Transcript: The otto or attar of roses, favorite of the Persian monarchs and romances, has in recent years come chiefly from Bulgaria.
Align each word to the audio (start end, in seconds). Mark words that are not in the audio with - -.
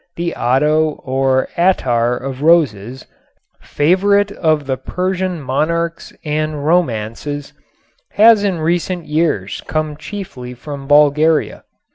The 0.15 0.33
otto 0.33 0.93
or 1.03 1.47
attar 1.55 2.17
of 2.17 2.41
roses, 2.41 3.05
favorite 3.61 4.31
of 4.31 4.65
the 4.65 4.75
Persian 4.75 5.39
monarchs 5.39 6.11
and 6.25 6.65
romances, 6.65 7.53
has 8.13 8.43
in 8.43 8.57
recent 8.61 9.05
years 9.05 9.61
come 9.67 9.95
chiefly 9.95 10.55
from 10.55 10.87
Bulgaria. 10.87 11.65